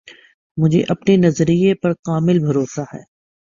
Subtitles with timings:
[0.57, 3.01] مجھے اپنے نظریہ پر کامل بھروسہ ہے